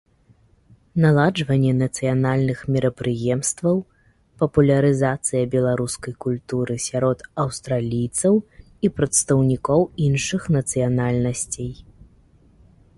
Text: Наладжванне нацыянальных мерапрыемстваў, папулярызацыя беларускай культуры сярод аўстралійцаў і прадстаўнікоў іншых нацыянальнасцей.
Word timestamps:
Наладжванне 1.03 1.73
нацыянальных 1.81 2.59
мерапрыемстваў, 2.75 3.75
папулярызацыя 4.43 5.43
беларускай 5.57 6.13
культуры 6.25 6.79
сярод 6.87 7.19
аўстралійцаў 7.45 8.33
і 8.89 8.93
прадстаўнікоў 8.97 9.81
іншых 10.09 10.41
нацыянальнасцей. 10.59 11.71